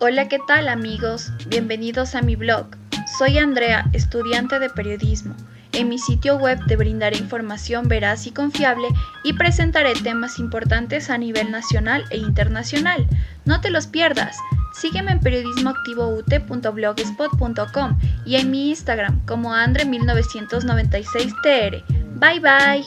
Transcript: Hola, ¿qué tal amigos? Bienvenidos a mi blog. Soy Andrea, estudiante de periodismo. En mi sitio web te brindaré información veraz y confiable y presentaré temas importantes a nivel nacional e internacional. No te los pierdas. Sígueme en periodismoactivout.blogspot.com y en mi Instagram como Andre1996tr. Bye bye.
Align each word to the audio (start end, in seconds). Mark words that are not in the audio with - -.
Hola, 0.00 0.28
¿qué 0.28 0.38
tal 0.46 0.68
amigos? 0.68 1.32
Bienvenidos 1.48 2.14
a 2.14 2.22
mi 2.22 2.36
blog. 2.36 2.68
Soy 3.18 3.38
Andrea, 3.38 3.90
estudiante 3.92 4.60
de 4.60 4.70
periodismo. 4.70 5.34
En 5.72 5.88
mi 5.88 5.98
sitio 5.98 6.36
web 6.36 6.60
te 6.68 6.76
brindaré 6.76 7.18
información 7.18 7.88
veraz 7.88 8.28
y 8.28 8.30
confiable 8.30 8.86
y 9.24 9.32
presentaré 9.32 9.94
temas 9.94 10.38
importantes 10.38 11.10
a 11.10 11.18
nivel 11.18 11.50
nacional 11.50 12.04
e 12.10 12.18
internacional. 12.18 13.08
No 13.44 13.60
te 13.60 13.70
los 13.70 13.88
pierdas. 13.88 14.36
Sígueme 14.72 15.10
en 15.10 15.18
periodismoactivout.blogspot.com 15.18 17.98
y 18.24 18.36
en 18.36 18.52
mi 18.52 18.68
Instagram 18.68 19.26
como 19.26 19.52
Andre1996tr. 19.52 21.82
Bye 22.20 22.38
bye. 22.38 22.84